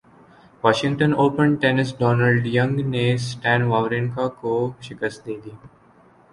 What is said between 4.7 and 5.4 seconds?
شکست